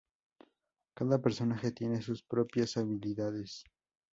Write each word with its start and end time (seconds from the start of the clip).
Cada 0.95 1.21
personaje 1.21 1.71
tiene 1.71 2.01
sus 2.01 2.23
propias 2.23 2.75
habilidades. 2.75 3.63